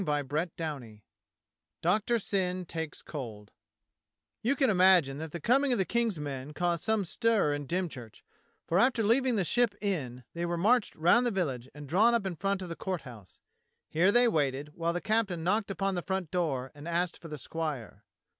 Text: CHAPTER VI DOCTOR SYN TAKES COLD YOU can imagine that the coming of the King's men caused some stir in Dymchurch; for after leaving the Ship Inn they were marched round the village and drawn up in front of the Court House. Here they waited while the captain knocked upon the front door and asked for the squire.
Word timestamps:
CHAPTER 0.03 0.49
VI 0.57 1.03
DOCTOR 1.83 2.17
SYN 2.17 2.65
TAKES 2.65 3.03
COLD 3.03 3.51
YOU 4.41 4.55
can 4.55 4.71
imagine 4.71 5.19
that 5.19 5.31
the 5.31 5.39
coming 5.39 5.71
of 5.71 5.77
the 5.77 5.85
King's 5.85 6.17
men 6.17 6.53
caused 6.55 6.83
some 6.83 7.05
stir 7.05 7.53
in 7.53 7.67
Dymchurch; 7.67 8.23
for 8.65 8.79
after 8.79 9.03
leaving 9.03 9.35
the 9.35 9.45
Ship 9.45 9.75
Inn 9.79 10.23
they 10.33 10.43
were 10.43 10.57
marched 10.57 10.95
round 10.95 11.27
the 11.27 11.29
village 11.29 11.69
and 11.75 11.87
drawn 11.87 12.15
up 12.15 12.25
in 12.25 12.35
front 12.35 12.63
of 12.63 12.69
the 12.69 12.75
Court 12.75 13.01
House. 13.01 13.41
Here 13.89 14.11
they 14.11 14.27
waited 14.27 14.69
while 14.73 14.93
the 14.93 15.01
captain 15.01 15.43
knocked 15.43 15.69
upon 15.69 15.93
the 15.93 16.01
front 16.01 16.31
door 16.31 16.71
and 16.73 16.87
asked 16.87 17.19
for 17.21 17.27
the 17.27 17.37
squire. 17.37 18.03